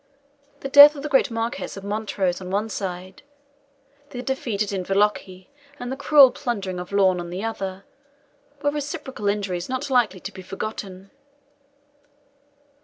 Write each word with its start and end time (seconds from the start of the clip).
The 0.61 0.67
death 0.67 0.95
of 0.95 1.03
the 1.03 1.09
great 1.09 1.29
Marquis 1.29 1.77
of 1.77 1.83
Montrose 1.83 2.41
on 2.41 2.49
the 2.49 2.53
one 2.53 2.69
side, 2.69 3.21
the 4.09 4.23
defeat 4.23 4.63
at 4.63 4.71
Inverlochy, 4.71 5.51
and 5.79 5.99
cruel 5.99 6.31
plundering 6.31 6.79
of 6.79 6.91
Lorn, 6.91 7.19
on 7.19 7.29
the 7.29 7.43
other, 7.43 7.85
were 8.63 8.71
reciprocal 8.71 9.27
injuries 9.29 9.69
not 9.69 9.91
likely 9.91 10.19
to 10.19 10.31
be 10.33 10.41
forgotten. 10.41 11.11